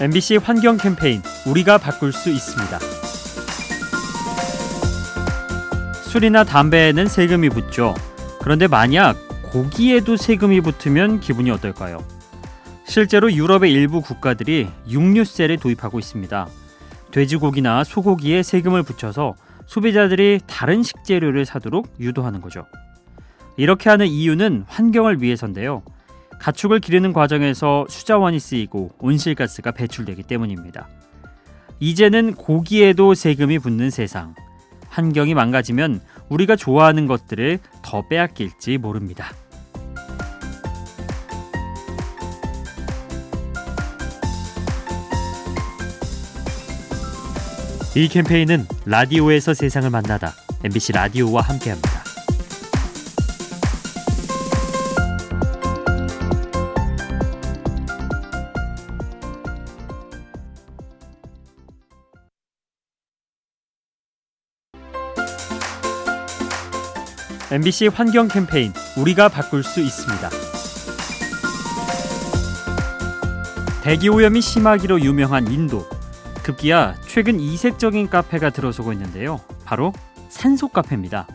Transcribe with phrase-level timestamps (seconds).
[0.00, 2.78] MBC 환경 캠페인 우리가 바꿀 수 있습니다.
[6.04, 7.94] 술이나 담배에는 세금이 붙죠.
[8.40, 9.18] 그런데 만약
[9.52, 12.02] 고기에도 세금이 붙으면 기분이 어떨까요?
[12.86, 16.48] 실제로 유럽의 일부 국가들이 육류세를 도입하고 있습니다.
[17.10, 19.34] 돼지고기나 소고기에 세금을 붙여서
[19.66, 22.64] 소비자들이 다른 식재료를 사도록 유도하는 거죠.
[23.58, 25.82] 이렇게 하는 이유는 환경을 위해서인데요.
[26.40, 30.88] 가축을 기르는 과정에서 수자원이 쓰이고 온실가스가 배출되기 때문입니다.
[31.78, 34.34] 이제는 고기에도 세금이 붙는 세상.
[34.88, 39.32] 환경이 망가지면 우리가 좋아하는 것들을 더 빼앗길지 모릅니다.
[47.96, 50.32] 이 캠페인은 라디오에서 세상을 만나다
[50.64, 51.99] MBC 라디오와 함께합니다.
[67.52, 70.30] MBC 환경 캠페인 우리가 바꿀 수 있습니다.
[73.82, 75.84] 대기 오염이 심하기로 유명한 인도.
[76.44, 79.40] 급기야 최근 이색적인 카페가 들어서고 있는데요.
[79.64, 79.92] 바로
[80.28, 81.26] 산소 카페입니다.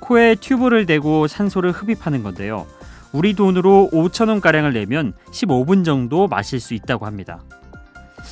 [0.00, 2.66] 코에 튜브를 대고 산소를 흡입하는 건데요.
[3.12, 7.42] 우리 돈으로 5천 원 가량을 내면 15분 정도 마실 수 있다고 합니다.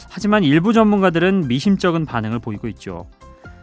[0.08, 3.10] 하지만 일부 전문가들은 미심쩍은 반응을 보이고 있죠.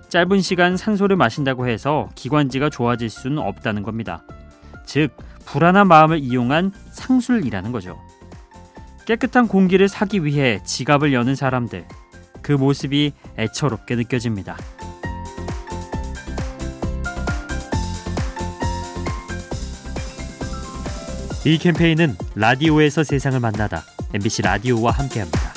[0.09, 4.23] 짧은 시간 산소를 마신다고 해서 기관지가 좋아질 수는 없다는 겁니다.
[4.85, 5.15] 즉,
[5.45, 7.99] 불안한 마음을 이용한 상술이라는 거죠.
[9.05, 11.85] 깨끗한 공기를 사기 위해 지갑을 여는 사람들.
[12.41, 14.57] 그 모습이 애처롭게 느껴집니다.
[21.45, 25.48] 이 캠페인은 라디오에서 세상을 만나다 MBC 라디오와 함께합니다.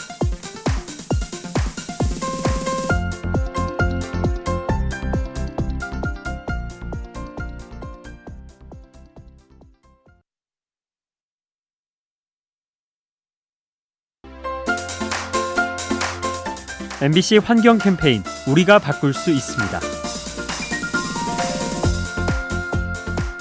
[17.03, 19.81] MBC 환경 캠페인 우리가 바꿀 수 있습니다.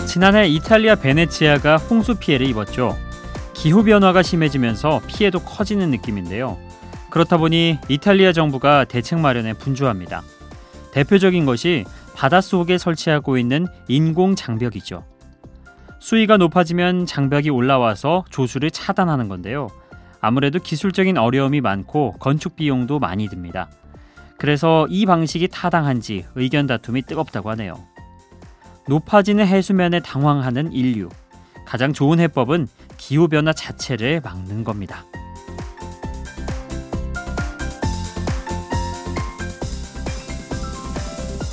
[0.08, 2.98] 지난해 이탈리아 베네치아가 홍수 피해를 입었죠.
[3.54, 6.58] 기후 변화가 심해지면서 피해도 커지는 느낌인데요.
[7.12, 10.24] 그렇다 보니 이탈리아 정부가 대책 마련에 분주합니다.
[10.92, 11.86] 대표적인 것이
[12.16, 15.06] 바닷속에 설치하고 있는 인공 장벽이죠.
[16.00, 19.70] 수위가 높아지면 장벽이 올라와서 조수를 차단하는 건데요.
[20.22, 23.70] 아무래도 기술적인 어려움이 많고 건축 비용도 많이 듭니다.
[24.38, 27.76] 그래서 이 방식이 타당한지 의견 다툼이 뜨겁다고 하네요.
[28.88, 31.10] 높아지는 해수면에 당황하는 인류.
[31.66, 32.68] 가장 좋은 해법은
[32.98, 35.06] 기후변화 자체를 막는 겁니다.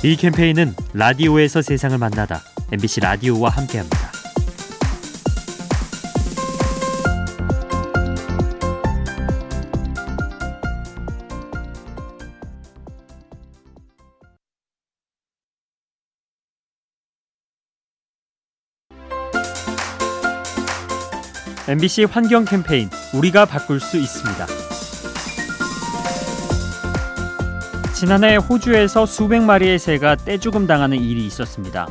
[0.03, 2.41] 이 캠페인은 라디오에서 세상을 만나다
[2.71, 4.08] MBC 라디오와 함께합니다.
[21.69, 24.47] MBC 환경 캠페인 우리가 바꿀 수 있습니다.
[27.93, 31.87] 지난해 호주에서 수백 마리의 새가 떼죽음 당하는 일이 있었습니다.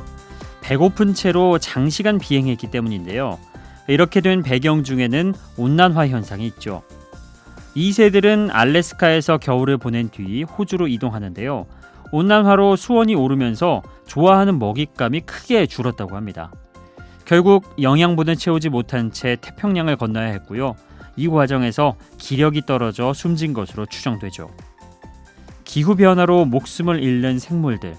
[0.63, 3.39] 배고픈 채로 장시간 비행했기 때문인데요.
[3.87, 6.83] 이렇게 된 배경 중에는 온난화 현상이 있죠.
[7.77, 11.67] 이 새들은 알래스카에서 겨울을 보낸 뒤 호주로 이동하는데요.
[12.11, 16.51] 온난화로 수온이 오르면서 좋아하는 먹잇감이 크게 줄었다고 합니다.
[17.29, 20.75] 결국 영양분을 채우지 못한 채 태평양을 건너야 했고요.
[21.15, 24.51] 이 과정에서 기력이 떨어져 숨진 것으로 추정되죠.
[25.63, 27.97] 기후 변화로 목숨을 잃는 생물들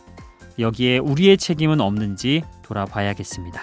[0.57, 3.61] 여기에 우리의 책임은 없는지 돌아봐야겠습니다.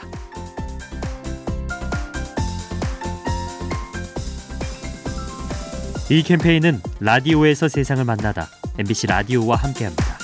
[6.09, 8.47] 이 캠페인은 라디오에서 세상을 만나다
[8.79, 10.16] MBC 라디오와 함께합니다.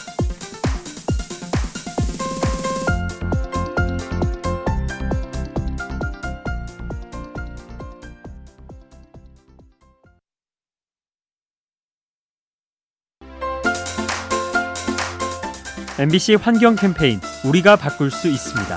[16.03, 18.77] MBC 환경 캠페인 우리가 바꿀 수 있습니다.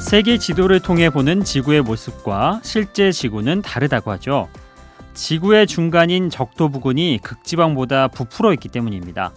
[0.00, 4.48] 세계 지도를 통해 보는 지구의 모습과 실제 지구는 다르다고 하죠.
[5.12, 9.32] 지구의 중간인 적도 부근이 극지방보다 부풀어 있기 때문입니다.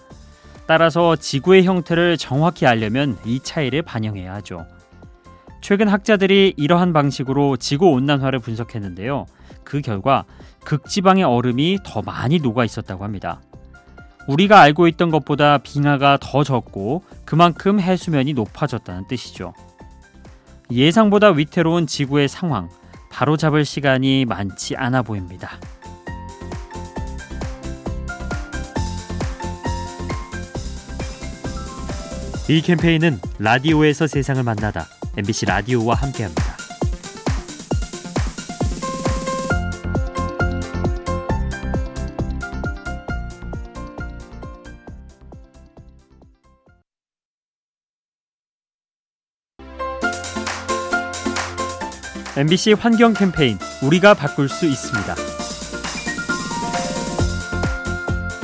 [0.66, 4.66] 따라서 지구의 형태를 정확히 알려면 이 차이를 반영해야 하죠.
[5.62, 9.28] 최근 학자들이 이러한 방식으로 지구 온난화를 분석했는데요.
[9.64, 10.26] 그 결과
[10.64, 13.40] 극지방의 얼음이 더 많이 녹아 있었다고 합니다.
[14.28, 19.54] 우리가 알고 있던 것보다 빙하가 더 적고 그만큼 해수면이 높아졌다는 뜻이죠.
[20.70, 22.70] 예상보다 위태로운 지구의 상황,
[23.10, 25.52] 바로 잡을 시간이 많지 않아 보입니다.
[32.50, 34.88] 이 캠페인은 라디오에서 세상을 만나다
[35.18, 36.57] MBC 라디오와 함께합니다.
[52.38, 55.16] MBC 환경 캠페인 우리가 바꿀 수 있습니다.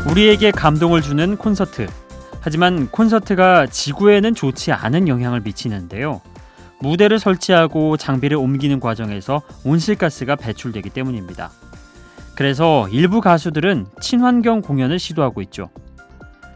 [0.09, 1.85] 우리에게 감동을 주는 콘서트.
[2.41, 6.21] 하지만 콘서트가 지구에는 좋지 않은 영향을 미치는데요.
[6.79, 11.51] 무대를 설치하고 장비를 옮기는 과정에서 온실가스가 배출되기 때문입니다.
[12.33, 15.69] 그래서 일부 가수들은 친환경 공연을 시도하고 있죠.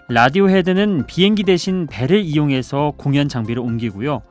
[0.09, 4.23] 라디오 헤드는 비행기 대신 배를 이용해서 공연 장비를 옮기고요.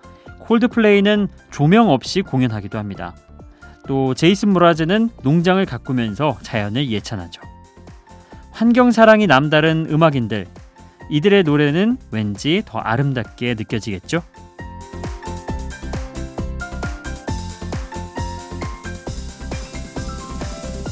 [0.46, 3.14] 콜드플레이는 조명 없이 공연하기도 합니다.
[3.87, 7.43] 또 제이슨 무라즈는 농장을 가꾸면서 자연을 예찬하죠.
[8.50, 10.46] 환경 사랑이 남다른 음악인들
[11.10, 14.22] 이들의 노래는 왠지 더 아름답게 느껴지겠죠?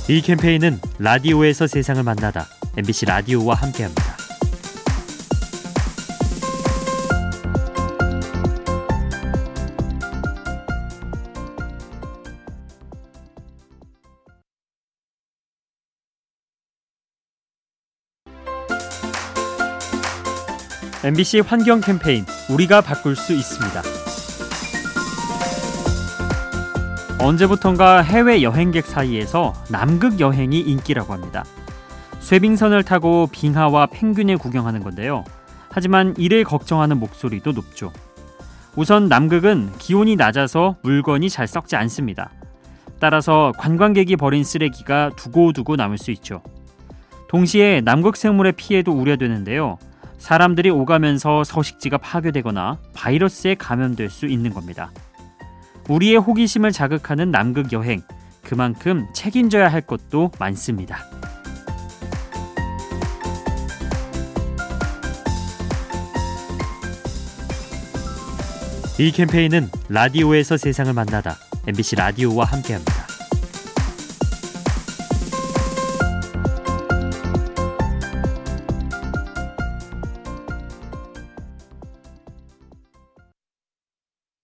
[0.09, 2.47] 이 캠페인은 라디오에서 세상을 만나다
[2.77, 4.14] MBC 라디오와 함께합니다.
[21.05, 23.83] MBC 환경 캠페인 우리가 바꿀 수 있습니다.
[27.21, 31.45] 언제부턴가 해외 여행객 사이에서 남극 여행이 인기라고 합니다.
[32.21, 35.25] 쇠빙선을 타고 빙하와 펭귄을 구경하는 건데요.
[35.69, 37.93] 하지만 이를 걱정하는 목소리도 높죠.
[38.75, 42.31] 우선 남극은 기온이 낮아서 물건이 잘 썩지 않습니다.
[42.99, 46.43] 따라서 관광객이 버린 쓰레기가 두고두고 남을 수 있죠.
[47.29, 49.77] 동시에 남극 생물의 피해도 우려되는데요.
[50.19, 54.91] 사람들이 오가면서 서식지가 파괴되거나 바이러스에 감염될 수 있는 겁니다.
[55.89, 58.03] 우리의 호기심을 자극하는 남극 여행,
[58.43, 60.99] 그만큼 책임져야 할 것도 많습니다.
[68.99, 73.14] 이 캠페인은 라디오에서 세상을 만나다 MBC 라디오와 함께합니다.